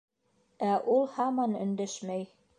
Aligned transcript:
Ә 0.69 0.71
ул 0.95 1.05
һаман 1.19 1.55
өндәшмәй. 1.63 2.29